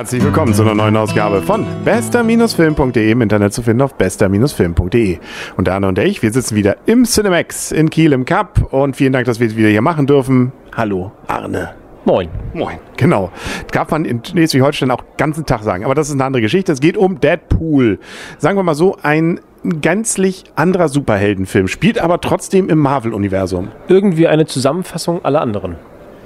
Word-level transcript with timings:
Herzlich 0.00 0.24
willkommen 0.24 0.54
zu 0.54 0.62
einer 0.62 0.74
neuen 0.74 0.96
Ausgabe 0.96 1.42
von 1.42 1.66
bester-film.de 1.84 3.10
im 3.10 3.20
Internet 3.20 3.52
zu 3.52 3.60
finden 3.60 3.82
auf 3.82 3.96
bester-film.de. 3.96 5.18
Und 5.58 5.68
Arne 5.68 5.88
und 5.88 5.98
ich, 5.98 6.22
wir 6.22 6.32
sitzen 6.32 6.56
wieder 6.56 6.78
im 6.86 7.04
Cinemax 7.04 7.70
in 7.70 7.90
Kiel 7.90 8.14
im 8.14 8.24
Cup 8.24 8.72
und 8.72 8.96
vielen 8.96 9.12
Dank, 9.12 9.26
dass 9.26 9.40
wir 9.40 9.48
es 9.48 9.56
wieder 9.56 9.68
hier 9.68 9.82
machen 9.82 10.06
dürfen. 10.06 10.52
Hallo, 10.74 11.12
Arne. 11.26 11.74
Moin. 12.06 12.30
Moin. 12.54 12.78
Genau. 12.96 13.30
Das 13.64 13.72
darf 13.72 13.90
man 13.90 14.06
in 14.06 14.24
Schleswig-Holstein 14.24 14.90
auch 14.90 15.02
den 15.02 15.16
ganzen 15.18 15.44
Tag 15.44 15.64
sagen. 15.64 15.84
Aber 15.84 15.94
das 15.94 16.08
ist 16.08 16.14
eine 16.14 16.24
andere 16.24 16.40
Geschichte. 16.40 16.72
Es 16.72 16.80
geht 16.80 16.96
um 16.96 17.20
Deadpool. 17.20 17.98
Sagen 18.38 18.56
wir 18.56 18.62
mal 18.62 18.74
so, 18.74 18.96
ein 19.02 19.40
gänzlich 19.64 20.44
anderer 20.54 20.88
Superheldenfilm. 20.88 21.68
Spielt 21.68 21.98
aber 21.98 22.22
trotzdem 22.22 22.70
im 22.70 22.78
Marvel-Universum. 22.78 23.68
Irgendwie 23.88 24.28
eine 24.28 24.46
Zusammenfassung 24.46 25.22
aller 25.26 25.42
anderen. 25.42 25.76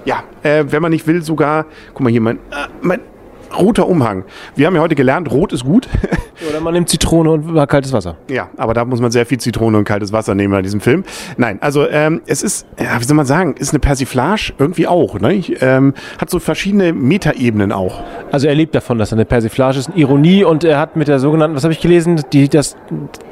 Ja, 0.04 0.22
äh, 0.44 0.66
wenn 0.68 0.80
man 0.80 0.92
nicht 0.92 1.08
will, 1.08 1.22
sogar, 1.22 1.66
guck 1.92 2.02
mal 2.02 2.10
hier, 2.10 2.20
mein, 2.20 2.36
äh, 2.36 2.68
mein 2.80 3.00
roter 3.58 3.88
Umhang. 3.88 4.24
Wir 4.56 4.66
haben 4.66 4.74
ja 4.74 4.80
heute 4.80 4.94
gelernt, 4.94 5.30
rot 5.30 5.52
ist 5.52 5.64
gut. 5.64 5.88
Oder 6.48 6.60
man 6.60 6.74
nimmt 6.74 6.88
Zitrone 6.88 7.30
und 7.30 7.68
kaltes 7.68 7.92
Wasser. 7.92 8.16
Ja, 8.28 8.48
aber 8.56 8.74
da 8.74 8.84
muss 8.84 9.00
man 9.00 9.10
sehr 9.10 9.26
viel 9.26 9.38
Zitrone 9.38 9.78
und 9.78 9.84
kaltes 9.84 10.12
Wasser 10.12 10.34
nehmen 10.34 10.52
bei 10.52 10.62
diesem 10.62 10.80
Film. 10.80 11.04
Nein, 11.36 11.58
also 11.60 11.88
ähm, 11.88 12.22
es 12.26 12.42
ist, 12.42 12.66
ja, 12.78 13.00
wie 13.00 13.04
soll 13.04 13.16
man 13.16 13.26
sagen, 13.26 13.54
ist 13.58 13.70
eine 13.70 13.80
Persiflage 13.80 14.52
irgendwie 14.58 14.86
auch. 14.86 15.18
Ne? 15.20 15.42
Ähm, 15.60 15.94
hat 16.18 16.30
so 16.30 16.38
verschiedene 16.38 16.92
Metaebenen 16.92 17.72
auch. 17.72 18.02
Also 18.30 18.46
er 18.46 18.54
lebt 18.54 18.74
davon, 18.74 18.98
dass 18.98 19.12
er 19.12 19.16
eine 19.16 19.24
Persiflage 19.24 19.78
ist, 19.78 19.88
eine 19.88 19.98
Ironie 19.98 20.44
und 20.44 20.64
er 20.64 20.78
hat 20.78 20.96
mit 20.96 21.08
der 21.08 21.18
sogenannten, 21.18 21.56
was 21.56 21.64
habe 21.64 21.72
ich 21.72 21.80
gelesen, 21.80 22.22
die, 22.32 22.48
das, 22.48 22.76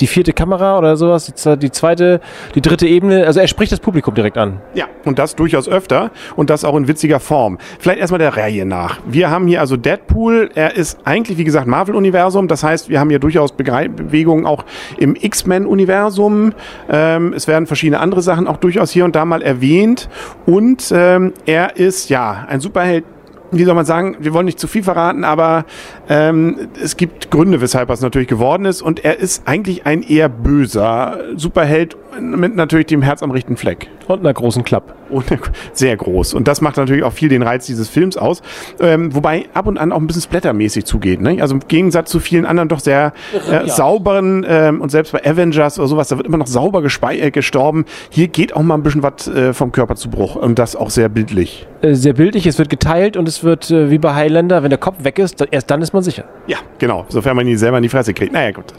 die 0.01 0.07
vierte 0.07 0.33
Kamera 0.33 0.79
oder 0.79 0.97
sowas, 0.97 1.33
die 1.60 1.71
zweite, 1.71 2.21
die 2.55 2.60
dritte 2.60 2.87
Ebene, 2.87 3.27
also 3.27 3.41
er 3.41 3.49
spricht 3.49 3.73
das 3.73 3.80
Publikum 3.80 4.15
direkt 4.15 4.38
an. 4.38 4.60
Ja, 4.74 4.87
und 5.05 5.18
das 5.18 5.37
durchaus 5.37 5.68
öfter 5.68 6.10
und 6.37 6.51
das 6.51 6.65
auch 6.65 6.77
in 6.77 6.88
witziger 6.88 7.21
Form. 7.21 7.59
Vielleicht 7.79 8.01
erstmal 8.01 8.18
der 8.21 8.37
Reihe 8.37 8.65
nach. 8.65 9.01
Wir 9.07 9.30
haben 9.30 9.46
hier 9.46 9.60
also 9.60 9.77
Deadpool, 9.77 10.51
er 10.55 10.77
ist 10.77 10.99
eigentlich, 11.05 11.38
wie 11.38 11.45
gesagt, 11.45 11.66
Marvel-Universum, 11.66 12.49
das 12.49 12.63
heißt, 12.63 12.88
wir 12.88 13.02
haben 13.03 13.11
hier 13.11 13.19
durchaus 13.19 13.53
Bewegungen 13.53 14.47
auch 14.47 14.65
im 14.97 15.15
X-Men-Universum. 15.15 16.55
Ähm, 16.91 17.35
es 17.35 17.47
werden 17.47 17.67
verschiedene 17.67 18.01
andere 18.01 18.23
Sachen 18.23 18.47
auch 18.47 18.57
durchaus 18.57 18.91
hier 18.91 19.05
und 19.05 19.15
da 19.15 19.27
mal 19.27 19.43
erwähnt. 19.43 20.09
Und 20.47 20.91
ähm, 20.95 21.35
er 21.45 21.77
ist 21.77 22.09
ja 22.09 22.47
ein 22.49 22.61
Superheld, 22.61 23.05
wie 23.51 23.65
soll 23.65 23.75
man 23.75 23.85
sagen, 23.85 24.17
wir 24.21 24.33
wollen 24.33 24.47
nicht 24.47 24.59
zu 24.59 24.67
viel 24.67 24.83
verraten, 24.83 25.25
aber 25.25 25.67
ähm, 26.09 26.69
es 26.83 26.97
gibt 26.97 27.30
Gründe, 27.30 27.61
weshalb 27.61 27.91
er 27.91 27.95
es 27.95 28.01
natürlich 28.01 28.29
geworden 28.29 28.65
ist. 28.65 28.80
Und 28.80 29.05
er 29.05 29.19
ist 29.19 29.47
eigentlich 29.47 29.85
ein 29.85 30.03
eher 30.03 30.30
böser 30.30 31.19
Superheld 31.37 31.97
mit 32.19 32.57
natürlich 32.57 32.87
dem 32.87 33.03
Herz 33.03 33.23
am 33.23 33.30
rechten 33.30 33.57
Fleck. 33.57 33.89
Und 34.09 34.21
einer 34.21 34.33
großen 34.33 34.65
Klappe. 34.65 34.95
Und 35.13 35.27
sehr 35.73 35.96
groß. 35.96 36.35
Und 36.35 36.49
das 36.49 36.60
macht 36.60 36.77
natürlich 36.77 37.05
auch 37.05 37.13
viel 37.13 37.29
den 37.29 37.43
Reiz 37.43 37.66
dieses 37.66 37.88
Films 37.88 38.16
aus. 38.16 38.43
Ähm, 38.80 39.15
wobei 39.15 39.46
ab 39.55 39.66
und 39.66 39.79
an 39.79 39.93
auch 39.93 40.01
ein 40.01 40.07
bisschen 40.07 40.23
splattermäßig 40.23 40.85
zugeht. 40.85 41.21
Ne? 41.21 41.38
Also 41.41 41.55
im 41.55 41.60
Gegensatz 41.68 42.10
zu 42.10 42.21
vielen 42.21 42.46
anderen 42.46 42.68
doch 42.68 42.80
sehr 42.80 43.13
äh, 43.51 43.68
sauberen 43.68 44.45
ähm, 44.49 44.80
und 44.80 44.90
selbst 44.90 45.13
bei 45.13 45.24
Avengers 45.24 45.79
oder 45.79 45.88
sowas, 45.88 46.09
da 46.09 46.16
wird 46.16 46.27
immer 46.27 46.38
noch 46.38 46.46
sauber 46.46 46.83
äh, 46.83 47.30
gestorben. 47.30 47.85
Hier 48.10 48.29
geht 48.29 48.55
auch 48.55 48.63
mal 48.63 48.74
ein 48.74 48.83
bisschen 48.83 49.02
was 49.02 49.29
äh, 49.29 49.52
vom 49.52 49.73
Körper 49.73 49.96
zu 49.96 50.10
Bruch. 50.10 50.37
Und 50.37 50.59
das 50.59 50.77
auch 50.77 50.90
sehr 50.90 51.09
bildlich. 51.09 51.66
Äh, 51.83 51.95
sehr 51.95 52.15
bildlich. 52.15 52.46
Es 52.46 52.59
wird 52.59 52.71
geteilt 52.71 53.16
und 53.16 53.29
es 53.29 53.45
wird 53.45 53.71
äh, 53.71 53.90
wie 53.90 53.99
bei 53.99 54.15
Highlander, 54.15 54.63
wenn 54.63 54.71
der 54.71 54.79
Kopf 54.79 55.05
weg 55.05 55.18
ist, 55.18 55.45
erst 55.51 55.71
dann 55.71 55.83
ist 55.83 55.93
man 55.93 56.02
sicher. 56.02 56.24
Ja, 56.46 56.59
genau. 56.79 57.05
Sofern 57.09 57.37
man 57.37 57.46
ihn 57.46 57.59
selber 57.59 57.77
in 57.77 57.83
die 57.83 57.88
Fresse 57.88 58.15
kriegt. 58.15 58.33
Naja, 58.33 58.52
gut. 58.52 58.73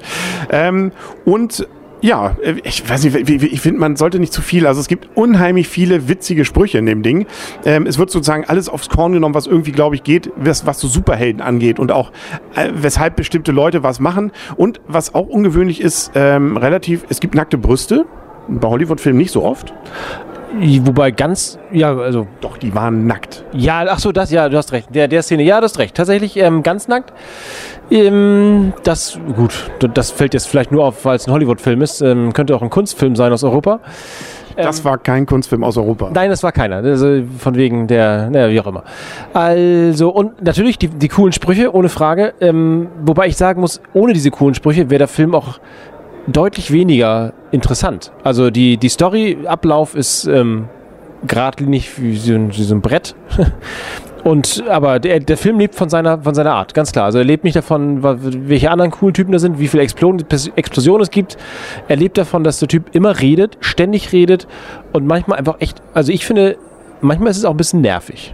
Ähm, 0.51 0.91
und 1.25 1.67
ja, 2.03 2.35
äh, 2.43 2.55
ich 2.63 2.87
weiß 2.87 3.05
nicht, 3.05 3.29
ich 3.29 3.61
finde, 3.61 3.79
man 3.79 3.95
sollte 3.95 4.19
nicht 4.19 4.33
zu 4.33 4.41
viel. 4.41 4.67
Also 4.67 4.81
es 4.81 4.87
gibt 4.87 5.15
unheimlich 5.15 5.69
viele 5.69 6.09
witzige 6.09 6.43
Sprüche 6.43 6.77
in 6.77 6.85
dem 6.85 7.01
Ding. 7.01 7.25
Ähm, 7.65 7.87
es 7.87 7.97
wird 7.97 8.11
sozusagen 8.11 8.43
alles 8.45 8.67
aufs 8.67 8.89
Korn 8.89 9.13
genommen, 9.13 9.33
was 9.33 9.47
irgendwie, 9.47 9.71
glaube 9.71 9.95
ich, 9.95 10.03
geht, 10.03 10.29
was, 10.35 10.65
was 10.65 10.79
so 10.81 10.89
Superhelden 10.89 11.41
angeht 11.41 11.79
und 11.79 11.93
auch 11.93 12.11
äh, 12.55 12.69
weshalb 12.73 13.15
bestimmte 13.15 13.53
Leute 13.53 13.83
was 13.83 14.01
machen. 14.01 14.33
Und 14.57 14.81
was 14.85 15.15
auch 15.15 15.27
ungewöhnlich 15.27 15.79
ist, 15.79 16.11
ähm, 16.13 16.57
relativ, 16.57 17.05
es 17.07 17.21
gibt 17.21 17.35
nackte 17.35 17.57
Brüste. 17.57 18.05
Bei 18.49 18.67
Hollywood-Filmen 18.67 19.17
nicht 19.17 19.31
so 19.31 19.41
oft. 19.41 19.73
Wobei 20.55 21.11
ganz, 21.11 21.57
ja, 21.71 21.95
also. 21.95 22.27
Doch, 22.41 22.57
die 22.57 22.75
waren 22.75 23.07
nackt. 23.07 23.43
Ja, 23.53 23.85
ach 23.89 23.99
so, 23.99 24.11
das, 24.11 24.29
ja, 24.29 24.49
du 24.49 24.57
hast 24.57 24.71
recht. 24.71 24.93
Der, 24.93 25.07
der 25.07 25.23
Szene, 25.23 25.43
ja, 25.43 25.59
du 25.59 25.63
hast 25.63 25.79
recht. 25.79 25.95
Tatsächlich 25.95 26.37
ähm, 26.37 26.61
ganz 26.61 26.87
nackt. 26.87 27.11
Ähm, 27.91 28.73
das, 28.83 29.19
gut, 29.35 29.71
das 29.93 30.11
fällt 30.11 30.33
jetzt 30.33 30.47
vielleicht 30.47 30.71
nur 30.71 30.85
auf, 30.85 31.05
weil 31.05 31.15
es 31.15 31.27
ein 31.27 31.33
Hollywood-Film 31.33 31.81
ist. 31.81 32.01
Ähm, 32.01 32.33
könnte 32.33 32.55
auch 32.55 32.61
ein 32.61 32.69
Kunstfilm 32.69 33.15
sein 33.15 33.31
aus 33.31 33.43
Europa. 33.43 33.79
Das 34.55 34.79
ähm, 34.79 34.85
war 34.85 34.97
kein 34.97 35.25
Kunstfilm 35.25 35.63
aus 35.63 35.77
Europa. 35.77 36.11
Nein, 36.13 36.29
das 36.29 36.43
war 36.43 36.51
keiner. 36.51 36.77
Also 36.77 37.23
von 37.37 37.55
wegen 37.55 37.87
der, 37.87 38.29
naja, 38.29 38.49
wie 38.49 38.59
auch 38.59 38.67
immer. 38.67 38.83
Also, 39.33 40.09
und 40.09 40.41
natürlich 40.41 40.77
die, 40.77 40.87
die 40.87 41.07
coolen 41.07 41.33
Sprüche, 41.33 41.73
ohne 41.73 41.89
Frage. 41.89 42.33
Ähm, 42.39 42.87
wobei 43.03 43.27
ich 43.27 43.37
sagen 43.37 43.61
muss, 43.61 43.81
ohne 43.93 44.13
diese 44.13 44.31
coolen 44.31 44.55
Sprüche 44.55 44.89
wäre 44.89 44.99
der 44.99 45.07
Film 45.07 45.35
auch 45.35 45.59
deutlich 46.27 46.71
weniger 46.71 47.33
interessant. 47.51 48.11
Also 48.23 48.49
die, 48.49 48.77
die 48.77 48.89
Story-Ablauf 48.89 49.95
ist 49.95 50.25
ähm, 50.25 50.69
geradlinig 51.27 52.01
wie 52.01 52.15
so, 52.15 52.33
ein, 52.33 52.55
wie 52.55 52.63
so 52.63 52.75
ein 52.75 52.81
Brett. 52.81 53.15
Und 54.23 54.63
aber 54.69 54.99
der, 54.99 55.19
der 55.19 55.37
Film 55.37 55.59
lebt 55.59 55.75
von 55.75 55.89
seiner, 55.89 56.21
von 56.21 56.33
seiner 56.33 56.53
Art, 56.53 56.73
ganz 56.73 56.91
klar. 56.91 57.05
Also 57.05 57.17
er 57.17 57.25
lebt 57.25 57.43
nicht 57.43 57.55
davon, 57.55 58.03
welche 58.03 58.71
anderen 58.71 58.91
coolen 58.91 59.13
Typen 59.13 59.31
da 59.31 59.39
sind, 59.39 59.59
wie 59.59 59.67
viele 59.67 59.83
Explosionen, 59.83 61.01
es 61.01 61.11
gibt. 61.11 61.37
Er 61.87 61.97
lebt 61.97 62.17
davon, 62.17 62.43
dass 62.43 62.59
der 62.59 62.67
Typ 62.67 62.95
immer 62.95 63.19
redet, 63.19 63.57
ständig 63.59 64.13
redet 64.13 64.47
und 64.93 65.05
manchmal 65.05 65.39
einfach 65.39 65.55
echt, 65.59 65.81
also 65.93 66.11
ich 66.11 66.25
finde, 66.25 66.57
manchmal 67.01 67.31
ist 67.31 67.37
es 67.37 67.45
auch 67.45 67.51
ein 67.51 67.57
bisschen 67.57 67.81
nervig. 67.81 68.33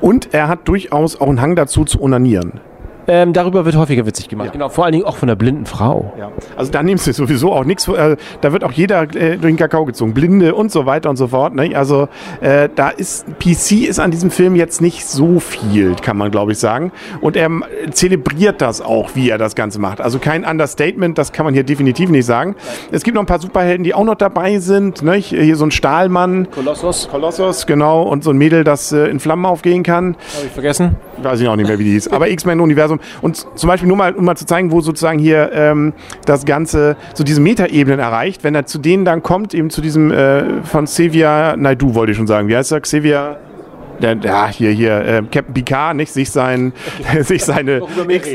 Und 0.00 0.34
er 0.34 0.48
hat 0.48 0.68
durchaus 0.68 1.20
auch 1.20 1.28
einen 1.28 1.40
Hang 1.40 1.56
dazu 1.56 1.84
zu 1.84 2.02
onanieren. 2.02 2.60
Ähm, 3.06 3.32
darüber 3.32 3.64
wird 3.64 3.76
häufiger 3.76 4.06
witzig 4.06 4.28
gemacht. 4.28 4.46
Ja. 4.46 4.52
Genau, 4.52 4.68
vor 4.68 4.84
allen 4.84 4.92
Dingen 4.92 5.04
auch 5.04 5.16
von 5.16 5.28
der 5.28 5.36
blinden 5.36 5.66
Frau. 5.66 6.12
Ja. 6.18 6.30
Also 6.56 6.72
da 6.72 6.82
nimmst 6.82 7.06
du 7.06 7.12
sowieso 7.12 7.52
auch 7.52 7.64
nichts, 7.64 7.86
äh, 7.88 8.16
da 8.40 8.52
wird 8.52 8.64
auch 8.64 8.72
jeder 8.72 9.02
äh, 9.02 9.36
durch 9.36 9.40
den 9.40 9.56
Kakao 9.56 9.84
gezogen, 9.84 10.14
Blinde 10.14 10.54
und 10.54 10.72
so 10.72 10.86
weiter 10.86 11.10
und 11.10 11.16
so 11.16 11.28
fort. 11.28 11.54
Ne? 11.54 11.76
Also 11.76 12.08
äh, 12.40 12.68
da 12.74 12.88
ist, 12.88 13.26
PC 13.38 13.88
ist 13.88 13.98
an 13.98 14.10
diesem 14.10 14.30
Film 14.30 14.56
jetzt 14.56 14.80
nicht 14.80 15.06
so 15.06 15.40
viel, 15.40 15.94
kann 15.96 16.16
man 16.16 16.30
glaube 16.30 16.52
ich 16.52 16.58
sagen. 16.58 16.92
Und 17.20 17.36
er 17.36 17.50
zelebriert 17.92 18.60
das 18.60 18.80
auch, 18.80 19.10
wie 19.14 19.30
er 19.30 19.38
das 19.38 19.54
Ganze 19.54 19.78
macht. 19.80 20.00
Also 20.00 20.18
kein 20.18 20.44
Understatement, 20.44 21.18
das 21.18 21.32
kann 21.32 21.44
man 21.44 21.54
hier 21.54 21.64
definitiv 21.64 22.10
nicht 22.10 22.26
sagen. 22.26 22.56
Es 22.90 23.02
gibt 23.02 23.14
noch 23.14 23.22
ein 23.22 23.26
paar 23.26 23.40
Superhelden, 23.40 23.84
die 23.84 23.94
auch 23.94 24.04
noch 24.04 24.14
dabei 24.14 24.58
sind. 24.58 25.02
Ne? 25.02 25.14
Hier 25.14 25.56
so 25.56 25.66
ein 25.66 25.70
Stahlmann. 25.70 26.50
Kolossus. 26.50 27.08
Kolossus, 27.10 27.66
genau. 27.66 28.02
Und 28.02 28.24
so 28.24 28.30
ein 28.30 28.36
Mädel, 28.36 28.64
das 28.64 28.92
äh, 28.92 29.06
in 29.06 29.20
Flammen 29.20 29.46
aufgehen 29.46 29.82
kann. 29.82 30.16
Habe 30.36 30.46
ich 30.46 30.52
vergessen. 30.52 30.96
Weiß 31.24 31.40
ich 31.40 31.48
auch 31.48 31.56
nicht 31.56 31.68
mehr, 31.68 31.78
wie 31.78 31.84
die 31.84 31.92
hieß. 31.92 32.08
Aber 32.08 32.28
X-Men-Universum 32.28 32.74
Universum. 32.74 33.00
Und 33.22 33.46
zum 33.58 33.68
Beispiel 33.68 33.88
nur 33.88 33.96
mal, 33.96 34.14
um 34.14 34.24
mal 34.24 34.36
zu 34.36 34.46
zeigen, 34.46 34.70
wo 34.70 34.80
sozusagen 34.80 35.18
hier 35.18 35.52
ähm, 35.52 35.92
das 36.26 36.44
Ganze 36.44 36.96
so 37.14 37.24
diese 37.24 37.40
Metaebenen 37.40 38.00
erreicht, 38.00 38.44
wenn 38.44 38.54
er 38.54 38.66
zu 38.66 38.78
denen 38.78 39.04
dann 39.04 39.22
kommt, 39.22 39.54
eben 39.54 39.70
zu 39.70 39.80
diesem 39.80 40.10
äh, 40.10 40.62
von 40.62 40.84
Xavier 40.86 41.56
Naidu, 41.56 41.94
wollte 41.94 42.12
ich 42.12 42.18
schon 42.18 42.26
sagen. 42.26 42.48
Wie 42.48 42.56
heißt 42.56 42.72
er? 42.72 42.80
Xavier 42.80 43.38
der, 44.02 44.16
ja, 44.16 44.48
hier, 44.48 44.72
hier, 44.72 44.96
äh, 45.04 45.22
Captain 45.30 45.54
Picard, 45.54 45.94
nicht, 45.94 46.12
sich 46.12 46.28
sein, 46.28 46.72
sich 47.20 47.44
seine 47.44 47.80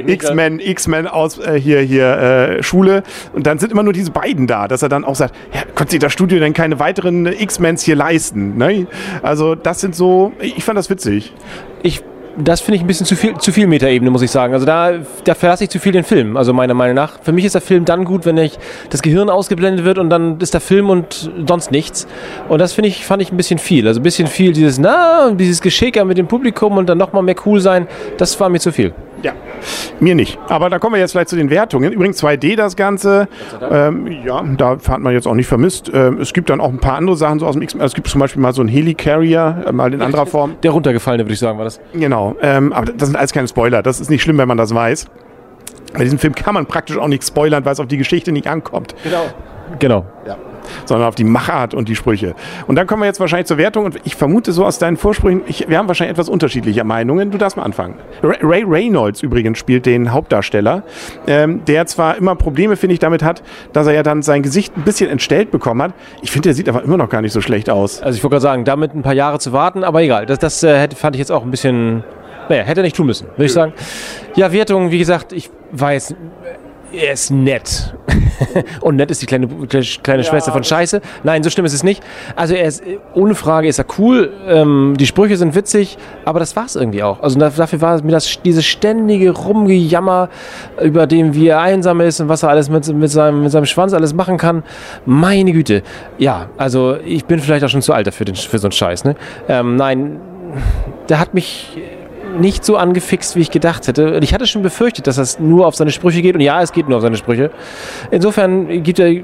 X-Men, 0.06 0.60
X-Men 0.60 1.06
aus, 1.06 1.38
äh, 1.38 1.60
hier, 1.60 1.82
hier, 1.82 2.18
äh, 2.18 2.64
Schule. 2.64 3.04
Und 3.34 3.46
dann 3.46 3.60
sind 3.60 3.74
immer 3.74 3.84
nur 3.84 3.92
diese 3.92 4.12
beiden 4.12 4.48
da, 4.48 4.70
dass 4.70 4.84
er 4.84 4.90
dann 4.90 5.04
auch 5.04 5.16
sagt, 5.16 5.36
ja, 5.54 5.64
konnte 5.76 5.92
sich 5.92 6.00
das 6.00 6.14
Studio 6.14 6.40
denn 6.40 6.54
keine 6.54 6.80
weiteren 6.80 7.26
X-Mens 7.26 7.84
hier 7.84 7.98
leisten, 7.98 8.58
ne? 8.58 8.88
Also, 9.22 9.56
das 9.56 9.82
sind 9.82 9.96
so, 9.96 10.32
ich 10.40 10.64
fand 10.64 10.78
das 10.78 10.90
witzig. 10.90 11.34
Ich 11.84 12.04
das 12.44 12.62
finde 12.62 12.78
ich 12.78 12.84
ein 12.84 12.88
bisschen 12.88 13.06
zu 13.06 13.16
viel, 13.16 13.38
zu 13.38 13.52
viel 13.52 13.68
Metaebene, 13.68 14.12
muss 14.12 14.22
ich 14.22 14.32
sagen. 14.32 14.54
Also 14.54 14.66
da, 14.66 14.94
da 15.24 15.36
verlasse 15.36 15.66
ich 15.66 15.70
zu 15.70 15.80
viel 15.80 15.92
den 15.92 16.04
Film, 16.04 16.38
also 16.38 16.54
meiner 16.54 16.74
Meinung 16.74 16.96
nach. 16.96 17.20
Für 17.22 17.32
mich 17.32 17.46
ist 17.46 17.56
der 17.56 17.62
Film 17.62 17.86
dann 17.86 18.06
gut, 18.06 18.26
wenn 18.26 18.38
ich, 18.38 18.58
das 18.90 19.02
Gehirn 19.02 19.30
ausgeblendet 19.30 19.86
wird 19.86 19.98
und 19.98 20.10
dann 20.10 20.40
ist 20.40 20.54
der 20.54 20.62
Film 20.62 20.90
und 20.90 21.32
sonst 21.48 21.72
nichts. 21.72 22.08
Und 22.48 22.60
das 22.60 22.74
finde 22.74 22.90
ich, 22.90 23.06
fand 23.06 23.22
ich 23.22 23.32
ein 23.32 23.38
bisschen 23.38 23.60
viel. 23.60 23.88
Also 23.88 24.00
ein 24.00 24.04
bisschen 24.04 24.28
viel 24.28 24.54
dieses, 24.54 24.80
na, 24.80 25.32
dieses 25.32 25.62
Geschicker 25.62 26.06
mit 26.06 26.18
dem 26.18 26.28
Publikum 26.28 26.78
und 26.78 26.88
dann 26.88 26.98
nochmal 26.98 27.24
mehr 27.24 27.36
cool 27.46 27.60
sein, 27.60 27.88
das 28.18 28.40
war 28.40 28.50
mir 28.50 28.60
zu 28.60 28.72
viel. 28.72 28.94
Ja, 29.22 29.34
mir 30.00 30.16
nicht. 30.16 30.40
Aber 30.48 30.70
da 30.70 30.80
kommen 30.80 30.96
wir 30.96 31.00
jetzt 31.00 31.12
vielleicht 31.12 31.30
zu 31.30 31.36
den 31.36 31.50
Wertungen. 31.50 31.92
Übrigens 31.92 32.24
2D 32.24 32.56
das 32.56 32.76
Ganze. 32.76 33.28
Ähm, 33.70 34.08
ja, 34.26 34.44
da 34.58 34.78
hat 34.88 35.00
man 35.00 35.14
jetzt 35.14 35.28
auch 35.28 35.34
nicht 35.34 35.48
vermisst. 35.48 35.92
Ähm, 35.94 36.20
es 36.20 36.34
gibt 36.34 36.50
dann 36.50 36.62
auch 36.62 36.70
ein 36.70 36.80
paar 36.80 36.96
andere 36.96 37.16
Sachen 37.18 37.40
so 37.40 37.46
aus 37.46 37.54
dem 37.54 37.62
X. 37.62 37.76
Es 37.76 37.94
gibt 37.94 38.08
zum 38.08 38.20
Beispiel 38.20 38.42
mal 38.42 38.54
so 38.54 38.62
einen 38.62 38.70
Helicarrier, 38.70 39.64
äh, 39.68 39.72
mal 39.72 39.94
in 39.94 40.02
anderer 40.02 40.26
Form. 40.26 40.56
Der 40.64 40.72
runtergefallene, 40.72 41.26
würde 41.26 41.34
ich 41.34 41.40
sagen, 41.40 41.58
war 41.58 41.66
das. 41.66 41.80
Genau. 41.94 42.36
Ähm, 42.42 42.72
aber 42.74 42.92
das 42.92 43.10
sind 43.10 43.18
alles 43.18 43.34
keine 43.34 43.48
Spoiler. 43.48 43.84
Das 43.84 44.00
ist 44.00 44.10
nicht 44.10 44.22
schlimm, 44.22 44.38
wenn 44.38 44.48
man 44.48 44.58
das 44.58 44.74
weiß. 44.74 45.08
Bei 45.94 46.04
diesem 46.04 46.20
Film 46.20 46.36
kann 46.36 46.54
man 46.54 46.66
praktisch 46.66 46.98
auch 46.98 47.08
nicht 47.08 47.26
spoilern, 47.26 47.66
weil 47.66 47.74
es 47.74 47.80
auf 47.80 47.88
die 47.88 47.98
Geschichte 47.98 48.32
nicht 48.32 48.48
ankommt. 48.48 48.96
Genau. 49.04 49.24
Genau. 49.80 50.06
Ja 50.26 50.38
sondern 50.86 51.08
auf 51.08 51.16
die 51.16 51.24
Machart 51.24 51.74
und 51.74 51.90
die 51.90 51.96
Sprüche. 51.96 52.36
Und 52.68 52.76
dann 52.76 52.88
kommen 52.88 53.02
wir 53.02 53.08
jetzt 53.08 53.20
wahrscheinlich 53.20 53.48
zur 53.48 53.58
Wertung 53.58 53.86
und 53.86 54.00
ich 54.04 54.16
vermute 54.16 54.52
so 54.52 54.66
aus 54.66 54.80
deinen 54.80 54.98
Vorsprüchen, 54.98 55.42
ich, 55.48 55.68
wir 55.68 55.78
haben 55.78 55.88
wahrscheinlich 55.88 56.14
etwas 56.14 56.30
unterschiedliche 56.30 56.84
Meinungen. 56.84 57.32
Du 57.32 57.38
darfst 57.38 57.58
mal 57.58 57.64
anfangen. 57.64 57.96
Ray 58.22 58.64
Reynolds 58.64 59.22
übrigens 59.22 59.58
spielt 59.58 59.86
den 59.86 60.12
Hauptdarsteller, 60.12 60.84
ähm, 61.28 61.64
der 61.66 61.86
zwar 61.86 62.18
immer 62.18 62.36
Probleme, 62.36 62.76
finde 62.76 62.94
ich, 62.94 63.00
damit 63.00 63.24
hat, 63.24 63.44
dass 63.74 63.88
er 63.88 63.94
ja 63.94 64.04
dann 64.04 64.22
sein 64.22 64.42
Gesicht 64.42 64.76
ein 64.78 64.84
bisschen 64.84 65.10
entstellt 65.10 65.52
bekommen 65.52 65.82
hat. 65.82 65.94
Ich 66.22 66.32
finde, 66.32 66.50
der 66.50 66.54
sieht 66.54 66.70
aber 66.70 66.84
immer 66.84 66.98
noch 66.98 67.10
gar 67.10 67.22
nicht 67.22 67.34
so 67.34 67.42
schlecht 67.42 67.70
aus. 67.70 68.02
Also 68.02 68.18
ich 68.18 68.24
wollte 68.24 68.36
gerade 68.36 68.42
sagen, 68.42 68.66
damit 68.66 68.94
ein 68.94 69.02
paar 69.02 69.14
Jahre 69.14 69.40
zu 69.40 69.54
warten, 69.54 69.84
aber 69.84 70.02
egal. 70.02 70.26
Das, 70.26 70.40
das 70.40 70.64
äh, 70.64 70.88
fand 70.96 71.16
ich 71.16 71.20
jetzt 71.20 71.32
auch 71.32 71.44
ein 71.44 71.52
bisschen 71.52 72.04
naja, 72.50 72.64
hätte 72.64 72.82
er 72.82 72.84
nicht 72.84 72.96
tun 72.96 73.06
müssen, 73.06 73.28
würde 73.28 73.46
ich 73.46 73.54
sagen. 73.54 73.74
Ja, 74.36 74.52
Wertung, 74.52 74.92
wie 74.92 74.98
gesagt, 74.98 75.32
ich 75.32 75.50
weiß, 75.72 76.16
er 76.92 77.14
ist 77.14 77.30
nett. 77.30 77.94
Und 78.82 78.96
nett 78.96 79.12
ist 79.12 79.22
die 79.22 79.26
kleine, 79.26 79.48
kleine 79.48 80.24
Schwester 80.24 80.52
von 80.52 80.64
Scheiße. 80.64 81.02
Nein, 81.24 81.44
so 81.44 81.50
schlimm 81.50 81.66
ist 81.66 81.74
es 81.74 81.84
nicht. 81.84 82.04
Also 82.36 82.56
er 82.56 82.66
ist, 82.66 82.84
ohne 83.14 83.36
Frage 83.36 83.68
ist 83.68 83.80
er 83.80 83.86
cool. 83.98 84.32
Ähm, 84.48 84.96
die 84.98 85.06
Sprüche 85.06 85.38
sind 85.38 85.56
witzig, 85.56 85.98
aber 86.26 86.40
das 86.40 86.56
war 86.56 86.66
es 86.66 86.76
irgendwie 86.76 87.04
auch. 87.04 87.22
Also 87.22 87.40
dafür 87.40 87.82
war 87.82 88.02
mir 88.02 88.12
das, 88.12 88.42
dieses 88.44 88.66
ständige 88.66 89.32
Rumgejammer, 89.32 90.30
über 90.82 91.08
dem 91.08 91.34
wie 91.34 91.48
er 91.48 91.62
einsam 91.62 92.02
ist 92.02 92.20
und 92.20 92.30
was 92.30 92.44
er 92.44 92.50
alles 92.50 92.70
mit, 92.70 92.88
mit, 92.94 93.10
seinem, 93.10 93.44
mit 93.44 93.52
seinem 93.52 93.66
Schwanz 93.66 93.94
alles 93.94 94.14
machen 94.14 94.38
kann. 94.38 94.64
Meine 95.06 95.52
Güte. 95.52 95.84
Ja, 96.18 96.48
also 96.58 96.98
ich 97.06 97.26
bin 97.26 97.40
vielleicht 97.40 97.64
auch 97.64 97.70
schon 97.70 97.82
zu 97.82 97.94
alt 97.94 98.08
dafür, 98.08 98.28
für 98.28 98.60
so 98.60 98.68
einen 98.68 98.72
Scheiß. 98.72 99.04
Ne? 99.04 99.16
Ähm, 99.48 99.76
nein, 99.76 100.20
der 101.08 101.20
hat 101.20 101.34
mich 101.34 101.78
nicht 102.40 102.66
so 102.66 102.78
angefixt, 102.78 103.36
wie 103.36 103.42
ich 103.42 103.52
gedacht 103.52 103.88
hätte. 103.88 104.16
Und 104.16 104.24
ich 104.24 104.34
hatte 104.34 104.48
schon 104.48 104.62
befürchtet, 104.62 105.08
dass 105.08 105.18
das 105.18 105.40
nur 105.40 105.68
auf 105.68 105.76
seine 105.76 105.92
Sprüche 105.92 106.22
geht. 106.22 106.36
Und 106.36 106.42
ja, 106.42 106.62
es 106.62 106.72
geht 106.72 106.88
nur 106.88 106.98
auf 106.98 107.04
seine 107.04 107.18
Sprüche. 107.18 107.52
Insofern 108.12 108.84
gibt 108.84 109.00
er, 109.00 109.24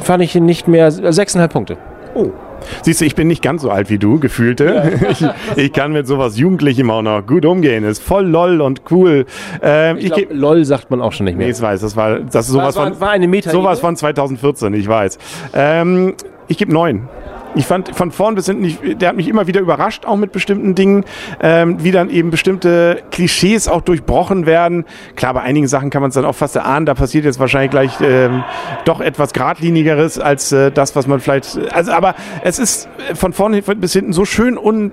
fand 0.00 0.22
ich 0.22 0.34
ihn 0.34 0.46
nicht 0.46 0.68
mehr, 0.68 0.90
sechseinhalb 0.90 1.52
Punkte. 1.52 1.76
Oh. 2.14 2.30
Siehst 2.82 3.00
du, 3.00 3.04
ich 3.04 3.14
bin 3.14 3.28
nicht 3.28 3.42
ganz 3.42 3.62
so 3.62 3.70
alt 3.70 3.88
wie 3.88 3.98
du, 3.98 4.18
gefühlte. 4.18 4.64
Ja. 4.64 5.08
Ich, 5.08 5.24
ich, 5.56 5.72
kann 5.72 5.92
mit 5.92 6.06
sowas 6.06 6.36
Jugendlichem 6.38 6.90
auch 6.90 7.02
noch 7.02 7.24
gut 7.26 7.44
umgehen. 7.44 7.84
Ist 7.84 8.02
voll 8.02 8.26
lol 8.26 8.60
und 8.60 8.82
cool. 8.90 9.26
Ähm, 9.62 9.96
ich 9.98 10.12
glaub, 10.12 10.26
lol 10.30 10.64
sagt 10.64 10.90
man 10.90 11.00
auch 11.00 11.12
schon 11.12 11.24
nicht 11.24 11.38
mehr. 11.38 11.46
Nee, 11.46 11.52
ich 11.52 11.60
weiß, 11.60 11.80
das 11.80 11.96
war, 11.96 12.20
das 12.20 12.46
ist 12.46 12.52
sowas 12.52 12.76
war, 12.76 12.90
von, 12.90 13.00
war 13.00 13.10
eine 13.10 13.28
Meta 13.28 13.50
sowas 13.50 13.80
von 13.80 13.96
2014, 13.96 14.74
ich 14.74 14.88
weiß. 14.88 15.18
Ähm, 15.54 16.14
ich 16.48 16.58
gebe 16.58 16.72
neun. 16.72 17.08
Ich 17.54 17.66
fand 17.66 17.94
von 17.94 18.10
vorn 18.10 18.34
bis 18.34 18.46
hinten, 18.46 18.64
ich, 18.64 18.78
der 18.98 19.10
hat 19.10 19.16
mich 19.16 19.28
immer 19.28 19.46
wieder 19.46 19.60
überrascht, 19.60 20.04
auch 20.06 20.16
mit 20.16 20.32
bestimmten 20.32 20.74
Dingen, 20.74 21.04
ähm, 21.40 21.82
wie 21.82 21.90
dann 21.90 22.10
eben 22.10 22.30
bestimmte 22.30 23.02
Klischees 23.10 23.68
auch 23.68 23.80
durchbrochen 23.80 24.46
werden. 24.46 24.84
Klar, 25.16 25.34
bei 25.34 25.42
einigen 25.42 25.66
Sachen 25.66 25.90
kann 25.90 26.02
man 26.02 26.10
es 26.10 26.14
dann 26.14 26.24
auch 26.24 26.34
fast 26.34 26.56
erahnen, 26.56 26.86
da 26.86 26.94
passiert 26.94 27.24
jetzt 27.24 27.40
wahrscheinlich 27.40 27.70
gleich 27.70 27.92
ähm, 28.00 28.44
doch 28.84 29.00
etwas 29.00 29.32
geradlinigeres 29.32 30.18
als 30.18 30.52
äh, 30.52 30.70
das, 30.70 30.94
was 30.94 31.06
man 31.06 31.20
vielleicht. 31.20 31.58
Also, 31.72 31.92
aber 31.92 32.14
es 32.42 32.58
ist 32.58 32.88
von 33.14 33.32
vorne 33.32 33.62
bis 33.62 33.92
hinten 33.92 34.12
so 34.12 34.24
schön 34.24 34.58
un, 34.58 34.92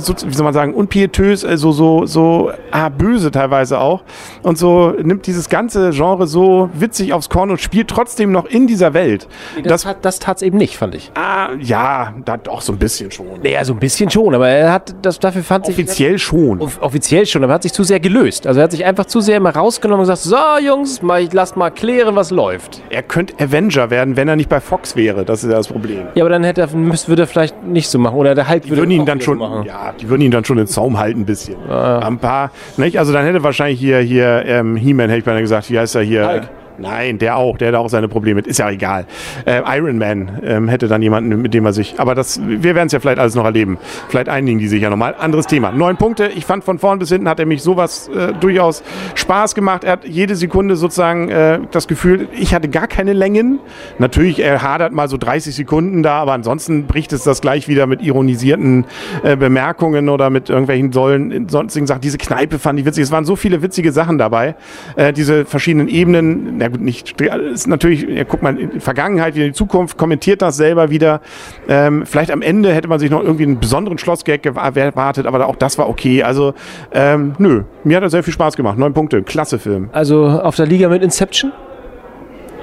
so, 0.00 0.14
wie 0.24 0.32
soll 0.32 0.44
man 0.44 0.54
sagen, 0.54 0.74
unpietös, 0.74 1.44
also 1.44 1.72
so, 1.72 2.06
so 2.06 2.52
ah, 2.70 2.88
böse 2.88 3.30
teilweise 3.30 3.78
auch. 3.78 4.02
Und 4.42 4.58
so 4.58 4.90
nimmt 4.90 5.26
dieses 5.26 5.48
ganze 5.48 5.90
Genre 5.90 6.26
so 6.26 6.70
witzig 6.74 7.12
aufs 7.12 7.28
Korn 7.28 7.50
und 7.50 7.60
spielt 7.60 7.88
trotzdem 7.88 8.32
noch 8.32 8.46
in 8.46 8.66
dieser 8.66 8.94
Welt. 8.94 9.28
Nee, 9.56 9.62
das, 9.62 9.82
das, 9.82 9.96
das 10.00 10.18
tat 10.18 10.36
es 10.38 10.42
eben 10.42 10.58
nicht, 10.58 10.76
fand 10.76 10.94
ich. 10.94 11.10
Ah, 11.14 11.50
ja, 11.60 12.14
da 12.24 12.36
doch 12.36 12.60
so 12.60 12.72
ein 12.72 12.78
bisschen 12.78 13.10
schon. 13.10 13.26
Naja, 13.42 13.64
so 13.64 13.72
ein 13.72 13.78
bisschen 13.78 14.10
schon, 14.10 14.34
aber 14.34 14.48
er 14.48 14.72
hat 14.72 14.94
das 15.02 15.18
dafür 15.18 15.42
fand 15.42 15.68
offiziell 15.68 16.12
sich, 16.12 16.22
schon. 16.22 16.60
Offiziell 16.60 17.26
schon, 17.26 17.44
aber 17.44 17.52
er 17.52 17.54
hat 17.56 17.62
sich 17.62 17.72
zu 17.72 17.84
sehr 17.84 18.00
gelöst. 18.00 18.46
Also 18.46 18.60
er 18.60 18.64
hat 18.64 18.72
sich 18.72 18.84
einfach 18.84 19.06
zu 19.06 19.20
sehr 19.20 19.36
immer 19.36 19.54
rausgenommen 19.54 20.00
und 20.00 20.08
gesagt, 20.08 20.22
so 20.22 20.64
Jungs, 20.64 21.02
mal, 21.02 21.22
ich 21.22 21.32
lass 21.32 21.56
mal 21.56 21.70
klären, 21.70 22.16
was 22.16 22.30
läuft. 22.30 22.82
Er 22.90 23.02
könnte 23.02 23.34
Avenger 23.42 23.90
werden, 23.90 24.16
wenn 24.16 24.28
er 24.28 24.36
nicht 24.36 24.48
bei 24.48 24.60
Fox 24.60 24.96
wäre. 24.96 25.24
Das 25.24 25.44
ist 25.44 25.50
ja 25.50 25.56
das 25.56 25.68
Problem. 25.68 26.06
Ja, 26.14 26.24
aber 26.24 26.30
dann 26.30 26.44
hätte 26.44 26.60
er, 26.62 26.68
müsste, 26.74 27.08
würde 27.08 27.22
er 27.22 27.26
vielleicht 27.26 27.62
nicht 27.64 27.88
so 27.88 27.98
machen 27.98 28.16
oder 28.16 28.34
der 28.34 28.48
halt 28.48 28.64
die 28.64 28.70
würde 28.70 28.82
würden 28.82 28.90
ihn 28.90 29.06
dann 29.06 29.20
schon, 29.20 29.38
machen. 29.38 29.61
Ja, 29.64 29.92
die 29.92 30.08
würden 30.08 30.22
ihn 30.22 30.30
dann 30.30 30.44
schon 30.44 30.58
in 30.58 30.66
Zaum 30.66 30.98
halten 30.98 31.20
ein 31.20 31.26
bisschen. 31.26 31.56
Ah. 31.68 31.98
Ein 32.00 32.18
paar, 32.18 32.50
nicht? 32.76 32.98
Also 32.98 33.12
dann 33.12 33.24
hätte 33.24 33.42
wahrscheinlich 33.42 33.78
hier 33.80 33.98
hier 33.98 34.44
ähm, 34.46 34.76
He-Man 34.76 35.08
hätte 35.08 35.20
ich 35.20 35.24
beinahe 35.24 35.42
gesagt, 35.42 35.70
wie 35.70 35.78
heißt 35.78 35.94
er 35.94 36.02
hier? 36.02 36.28
Hulk. 36.28 36.48
Nein, 36.78 37.18
der 37.18 37.36
auch, 37.36 37.58
der 37.58 37.68
hat 37.68 37.74
auch 37.74 37.88
seine 37.88 38.08
Probleme 38.08 38.36
mit. 38.36 38.46
Ist 38.46 38.58
ja 38.58 38.70
egal. 38.70 39.06
Äh, 39.46 39.62
Iron 39.78 39.98
Man 39.98 40.40
ähm, 40.44 40.68
hätte 40.68 40.88
dann 40.88 41.02
jemanden, 41.02 41.40
mit 41.42 41.54
dem 41.54 41.64
er 41.64 41.72
sich. 41.72 41.94
Aber 41.98 42.14
das, 42.14 42.40
wir 42.44 42.74
werden 42.74 42.86
es 42.86 42.92
ja 42.92 43.00
vielleicht 43.00 43.18
alles 43.18 43.34
noch 43.34 43.44
erleben. 43.44 43.78
Vielleicht 44.08 44.28
einigen 44.28 44.58
die 44.58 44.68
sich 44.68 44.82
ja 44.82 44.90
nochmal. 44.90 45.14
Anderes 45.18 45.46
Thema. 45.46 45.72
Neun 45.72 45.96
Punkte. 45.96 46.28
Ich 46.28 46.46
fand 46.46 46.64
von 46.64 46.78
vorn 46.78 46.98
bis 46.98 47.10
hinten 47.10 47.28
hat 47.28 47.40
er 47.40 47.46
mich 47.46 47.62
sowas 47.62 48.08
äh, 48.08 48.32
durchaus 48.40 48.82
Spaß 49.14 49.54
gemacht. 49.54 49.84
Er 49.84 49.92
hat 49.92 50.04
jede 50.04 50.34
Sekunde 50.36 50.76
sozusagen 50.76 51.28
äh, 51.28 51.60
das 51.70 51.88
Gefühl, 51.88 52.28
ich 52.32 52.54
hatte 52.54 52.68
gar 52.68 52.86
keine 52.86 53.12
Längen. 53.12 53.60
Natürlich, 53.98 54.40
er 54.40 54.62
hadert 54.62 54.92
mal 54.92 55.08
so 55.08 55.16
30 55.16 55.54
Sekunden 55.54 56.02
da, 56.02 56.20
aber 56.20 56.32
ansonsten 56.32 56.86
bricht 56.86 57.12
es 57.12 57.24
das 57.24 57.40
gleich 57.40 57.68
wieder 57.68 57.86
mit 57.86 58.02
ironisierten 58.02 58.86
äh, 59.22 59.36
Bemerkungen 59.36 60.08
oder 60.08 60.30
mit 60.30 60.50
irgendwelchen 60.50 60.92
sollen, 60.92 61.48
sonstigen 61.48 61.86
Sachen. 61.86 62.00
Diese 62.00 62.18
Kneipe 62.18 62.58
fand 62.58 62.78
ich 62.78 62.86
witzig. 62.86 63.04
Es 63.04 63.10
waren 63.10 63.24
so 63.24 63.36
viele 63.36 63.62
witzige 63.62 63.92
Sachen 63.92 64.18
dabei. 64.18 64.54
Äh, 64.96 65.12
diese 65.12 65.44
verschiedenen 65.44 65.88
Ebenen 65.88 66.58
na 66.62 66.68
gut, 66.68 66.80
nicht, 66.80 67.20
ist 67.20 67.66
natürlich, 67.66 68.02
ja, 68.02 68.22
guck 68.22 68.40
mal, 68.40 68.56
in 68.56 68.70
die 68.70 68.80
Vergangenheit, 68.80 69.34
wie 69.34 69.40
in 69.40 69.46
die 69.48 69.52
Zukunft, 69.52 69.98
kommentiert 69.98 70.42
das 70.42 70.56
selber 70.56 70.90
wieder. 70.90 71.20
Ähm, 71.68 72.06
vielleicht 72.06 72.30
am 72.30 72.40
Ende 72.40 72.72
hätte 72.72 72.86
man 72.86 73.00
sich 73.00 73.10
noch 73.10 73.20
irgendwie 73.20 73.42
einen 73.42 73.58
besonderen 73.58 73.98
Schlossgag 73.98 74.46
erwartet, 74.46 75.26
aber 75.26 75.44
auch 75.48 75.56
das 75.56 75.76
war 75.76 75.88
okay. 75.88 76.22
Also, 76.22 76.54
ähm, 76.92 77.34
nö, 77.38 77.64
mir 77.82 77.96
hat 77.96 78.04
er 78.04 78.10
sehr 78.10 78.22
viel 78.22 78.32
Spaß 78.32 78.56
gemacht. 78.56 78.78
Neun 78.78 78.94
Punkte, 78.94 79.22
klasse 79.22 79.58
Film. 79.58 79.90
Also 79.92 80.26
auf 80.26 80.54
der 80.54 80.66
Liga 80.66 80.88
mit 80.88 81.02
Inception? 81.02 81.52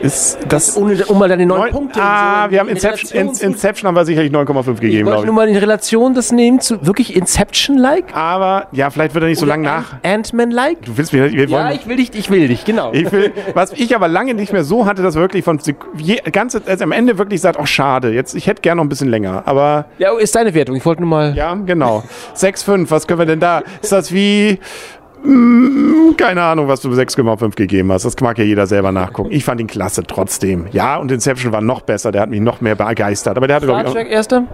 Ist 0.01 0.39
das, 0.47 0.77
ohne, 0.77 1.05
um 1.05 1.19
mal 1.19 1.27
deine 1.27 1.45
neun, 1.45 1.59
neun 1.59 1.71
Punkte. 1.71 2.01
Ah, 2.01 2.45
so 2.45 2.51
wir 2.51 2.59
haben 2.59 2.69
Inception, 2.69 3.11
in, 3.19 3.27
Inception 3.29 3.87
haben 3.87 3.95
wir 3.95 4.05
sicherlich 4.05 4.31
9,5 4.31 4.75
gegeben. 4.75 4.99
Ich 4.99 5.05
wollte 5.05 5.25
nur 5.25 5.35
mal 5.35 5.47
in 5.47 5.57
Relation 5.57 6.13
das 6.13 6.31
nehmen 6.31 6.59
zu 6.59 6.85
wirklich 6.85 7.15
Inception-like. 7.15 8.15
Aber 8.15 8.67
ja, 8.71 8.89
vielleicht 8.89 9.13
wird 9.13 9.23
er 9.23 9.29
nicht 9.29 9.39
so 9.39 9.45
lange 9.45 9.63
nach. 9.63 9.95
Ant-Man-like. 10.03 10.83
Du 10.85 10.97
willst 10.97 11.13
mir, 11.13 11.31
wir 11.31 11.49
wollen, 11.49 11.67
ja, 11.67 11.71
ich 11.71 11.87
will 11.87 11.97
dich, 11.97 12.13
ich 12.13 12.29
will 12.29 12.47
dich, 12.47 12.65
genau. 12.65 12.93
Ich 12.93 13.11
will, 13.11 13.33
was 13.53 13.73
ich 13.73 13.95
aber 13.95 14.07
lange 14.07 14.33
nicht 14.33 14.53
mehr 14.53 14.63
so 14.63 14.85
hatte, 14.85 15.01
das 15.01 15.15
wirklich 15.15 15.43
von 15.43 15.59
je, 15.97 16.17
ganze, 16.31 16.61
also 16.65 16.83
am 16.83 16.91
Ende 16.91 17.17
wirklich 17.17 17.41
sagt, 17.41 17.57
auch 17.57 17.63
oh, 17.63 17.65
schade. 17.65 18.11
Jetzt, 18.11 18.35
ich 18.35 18.47
hätte 18.47 18.61
gerne 18.61 18.77
noch 18.77 18.85
ein 18.85 18.89
bisschen 18.89 19.09
länger, 19.09 19.43
aber. 19.45 19.85
Ja, 19.97 20.17
ist 20.17 20.35
deine 20.35 20.53
Wertung. 20.53 20.75
Ich 20.75 20.85
wollte 20.85 21.01
nur 21.01 21.09
mal. 21.09 21.35
Ja, 21.35 21.53
genau. 21.53 22.03
6,5. 22.35 22.89
Was 22.89 23.07
können 23.07 23.19
wir 23.19 23.25
denn 23.25 23.39
da? 23.39 23.63
Ist 23.81 23.91
das 23.91 24.13
wie 24.13 24.59
keine 26.17 26.41
Ahnung, 26.41 26.67
was 26.67 26.81
du 26.81 26.89
6,5 26.89 27.55
gegeben 27.55 27.91
hast. 27.91 28.05
Das 28.05 28.15
mag 28.21 28.37
ja 28.37 28.43
jeder 28.43 28.67
selber 28.67 28.91
nachgucken. 28.91 29.31
Ich 29.31 29.43
fand 29.43 29.59
ihn 29.61 29.67
klasse 29.67 30.03
trotzdem. 30.03 30.67
Ja, 30.71 30.97
und 30.97 31.11
Inception 31.11 31.51
war 31.51 31.61
noch 31.61 31.81
besser. 31.81 32.11
Der 32.11 32.21
hat 32.21 32.29
mich 32.29 32.41
noch 32.41 32.61
mehr 32.61 32.75
begeistert. 32.75 33.37
Aber 33.37 33.47
der 33.47 33.57
hatte, 33.57 33.67
Star 33.67 33.85
Trek 33.85 34.09
erster? 34.09 34.45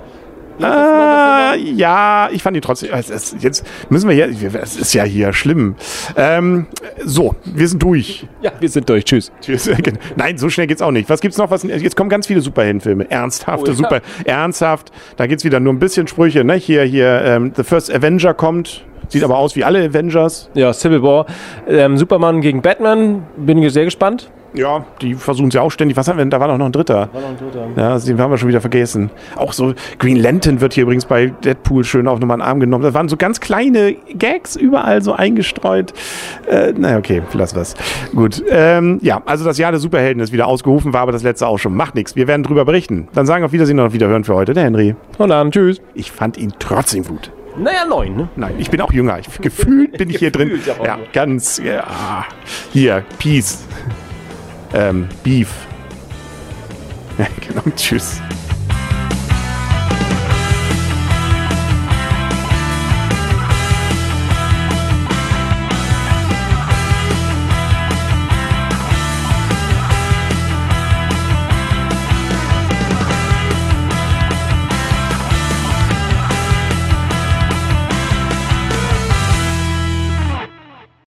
Äh, 0.60 1.60
ja, 1.60 2.30
ich 2.32 2.42
fand 2.42 2.56
ihn 2.56 2.62
trotzdem. 2.62 2.90
Jetzt 2.94 3.66
müssen 3.90 4.10
wir 4.10 4.16
hier. 4.16 4.56
Es 4.62 4.78
ist 4.78 4.94
ja 4.94 5.04
hier 5.04 5.34
schlimm. 5.34 5.76
Ähm, 6.16 6.68
so, 7.04 7.36
wir 7.44 7.68
sind 7.68 7.84
durch. 7.84 8.28
Ja, 8.42 8.52
wir 8.60 8.70
sind 8.70 8.88
durch. 8.90 9.06
Tschüss. 9.06 9.32
Tschüss. 9.42 9.70
Nein, 10.16 10.38
so 10.38 10.50
schnell 10.50 10.68
geht's 10.68 10.82
auch 10.82 10.92
nicht. 10.92 11.10
Was 11.10 11.20
gibt's 11.20 11.38
noch? 11.38 11.52
Was, 11.52 11.64
jetzt 11.64 11.96
kommen 11.96 12.10
ganz 12.10 12.28
viele 12.28 12.42
Superheldenfilme. 12.42 13.10
Ernsthafte, 13.12 13.72
oh, 13.72 13.74
ja. 13.74 13.76
super. 13.76 14.02
Ernsthaft. 14.24 14.92
Da 15.18 15.28
geht's 15.28 15.44
wieder 15.44 15.60
nur 15.60 15.74
ein 15.74 15.80
bisschen 15.80 16.08
Sprüche. 16.08 16.44
Ne? 16.44 16.56
Hier, 16.56 16.84
hier, 16.84 17.22
ähm, 17.24 17.52
The 17.56 17.64
First 17.64 17.94
Avenger 17.94 18.34
kommt. 18.34 18.86
Sieht 19.10 19.24
aber 19.24 19.38
aus 19.38 19.56
wie 19.56 19.64
alle 19.64 19.84
Avengers. 19.84 20.50
Ja, 20.54 20.74
Civil 20.74 21.02
War. 21.04 21.26
Ähm, 21.68 21.98
Superman 21.98 22.42
gegen 22.42 22.62
Batman. 22.62 23.24
Bin 23.38 23.58
ich 23.62 23.74
sehr 23.74 23.86
gespannt. 23.86 24.30
Ja, 24.56 24.86
die 25.02 25.16
versuchen 25.16 25.50
es 25.50 25.54
ja 25.54 25.62
auch 25.62 25.70
ständig. 25.70 25.98
Was 25.98 26.08
haben 26.08 26.18
wir 26.18 26.24
denn? 26.24 26.30
Da 26.30 26.40
war 26.40 26.58
noch 26.58 26.66
ein 26.66 26.72
dritter. 26.72 27.10
War 27.12 27.22
noch 27.22 27.30
ein 27.30 27.38
dritter. 27.38 27.68
Ja, 27.76 28.00
den 28.00 28.20
haben 28.20 28.32
wir 28.32 28.38
schon 28.38 28.48
wieder 28.48 28.62
vergessen. 28.62 29.10
Auch 29.36 29.52
so 29.52 29.74
Green 30.00 30.16
Lantern 30.16 30.62
wird 30.62 30.74
hier 30.74 30.84
übrigens 30.84 31.06
bei 31.06 31.28
Deadpool 31.28 31.84
schön 31.84 32.08
auf 32.08 32.20
nochmal 32.20 32.38
in 32.38 32.40
den 32.40 32.48
Arm 32.48 32.60
genommen. 32.62 32.84
Das 32.84 32.94
waren 32.94 33.10
so 33.10 33.18
ganz 33.18 33.42
kleine 33.42 33.94
Gags 34.18 34.56
überall 34.56 35.02
so 35.02 35.12
eingestreut. 35.12 35.94
Äh, 36.50 36.72
naja, 36.72 36.98
okay, 36.98 37.22
lass 37.34 37.56
was. 37.56 37.76
Gut. 38.16 38.44
Ähm, 38.50 39.00
ja, 39.02 39.22
also 39.26 39.44
das 39.44 39.58
Jahr 39.58 39.72
der 39.72 39.80
Superhelden 39.80 40.24
ist 40.24 40.32
wieder 40.32 40.48
ausgerufen, 40.48 40.94
war 40.94 41.02
aber 41.02 41.12
das 41.12 41.24
letzte 41.24 41.48
auch 41.48 41.58
schon. 41.58 41.76
Macht 41.76 41.96
nichts. 41.96 42.16
Wir 42.16 42.28
werden 42.28 42.44
drüber 42.44 42.64
berichten. 42.64 43.10
Dann 43.14 43.26
sagen 43.26 43.42
wir 43.42 43.48
auf 43.48 43.52
Wiedersehen 43.52 43.80
und 43.80 43.88
auf 43.88 43.94
Wiederhören 43.94 44.24
für 44.24 44.36
heute. 44.36 44.54
Der 44.54 44.64
Henry. 44.64 44.96
Und 45.18 45.30
dann, 45.30 45.52
tschüss. 45.52 45.82
Ich 45.94 46.12
fand 46.12 46.38
ihn 46.38 46.54
trotzdem 46.60 47.04
gut. 47.04 47.32
Naja, 47.58 47.86
neun, 47.86 48.16
ne? 48.16 48.30
Nein, 48.36 48.56
ich 48.58 48.70
bin 48.70 48.82
auch 48.82 48.92
jünger. 48.92 49.20
Ich, 49.20 49.28
gefühlt 49.42 49.98
bin 49.98 50.10
ich 50.10 50.18
hier 50.18 50.32
drin. 50.32 50.60
Ja, 50.84 51.00
ganz. 51.14 51.58
Ja. 51.58 52.26
Hier, 52.74 53.04
Peace. 53.18 53.64
Ähm, 54.74 55.08
Beef. 55.24 55.50
Ja, 57.18 57.28
genau, 57.48 57.62
tschüss. 57.78 58.20